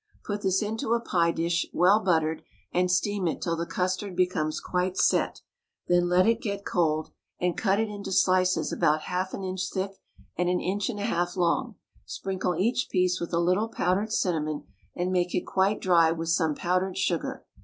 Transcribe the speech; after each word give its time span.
Put 0.25 0.41
this 0.41 0.63
into 0.63 0.93
a 0.95 0.99
pie 0.99 1.29
dish, 1.31 1.67
well 1.73 1.99
buttered, 1.99 2.41
and 2.73 2.89
steam 2.89 3.27
it 3.27 3.39
till 3.39 3.55
the 3.55 3.67
custard 3.67 4.15
becomes 4.15 4.59
quite 4.59 4.97
set; 4.97 5.41
then 5.87 6.09
let 6.09 6.25
it 6.25 6.41
get 6.41 6.65
cold, 6.65 7.11
and 7.39 7.55
cut 7.55 7.79
it 7.79 7.87
into 7.87 8.11
slices 8.11 8.73
about 8.73 9.01
half 9.03 9.35
an 9.35 9.43
inch 9.43 9.69
thick 9.71 9.99
and 10.35 10.49
an 10.49 10.59
inch 10.59 10.89
and 10.89 10.99
a 10.99 11.03
half 11.05 11.37
long, 11.37 11.75
sprinkle 12.03 12.55
each 12.55 12.89
piece 12.89 13.21
with 13.21 13.31
a 13.31 13.37
little 13.39 13.67
powdered 13.67 14.11
cinnamon, 14.11 14.63
and 14.95 15.11
make 15.11 15.35
it 15.35 15.45
quite 15.45 15.79
dry 15.79 16.11
with 16.11 16.29
some 16.29 16.55
powdered 16.55 16.97
sugar. 16.97 17.45